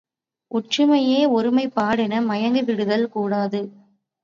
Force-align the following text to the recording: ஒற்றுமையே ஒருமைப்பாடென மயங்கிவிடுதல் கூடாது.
ஒற்றுமையே 0.51 1.19
ஒருமைப்பாடென 1.31 2.23
மயங்கிவிடுதல் 2.25 3.07
கூடாது. 3.09 3.61